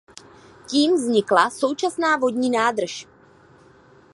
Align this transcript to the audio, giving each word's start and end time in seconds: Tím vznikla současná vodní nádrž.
Tím 0.69 0.95
vznikla 0.95 1.49
současná 1.49 2.17
vodní 2.17 2.49
nádrž. 2.49 3.07